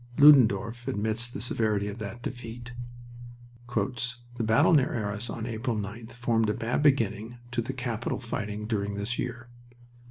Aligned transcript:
Ludendorff 0.17 0.87
admits 0.87 1.29
the 1.29 1.39
severity 1.41 1.87
of 1.87 1.99
that 1.99 2.23
defeat. 2.23 2.73
"The 3.75 4.43
battle 4.43 4.73
near 4.73 4.91
Arras 4.91 5.29
on 5.29 5.45
April 5.45 5.77
9th 5.77 6.13
formed 6.13 6.49
a 6.49 6.55
bad 6.55 6.81
beginning 6.81 7.37
to 7.51 7.61
the 7.61 7.73
capital 7.73 8.19
fighting 8.19 8.65
during 8.65 8.95
this 8.95 9.19
year. 9.19 9.47